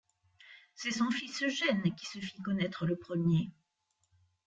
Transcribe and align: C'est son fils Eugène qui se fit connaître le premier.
C'est 0.73 0.89
son 0.89 1.11
fils 1.11 1.43
Eugène 1.43 1.93
qui 1.93 2.07
se 2.07 2.17
fit 2.17 2.41
connaître 2.41 2.87
le 2.87 2.95
premier. 2.95 3.51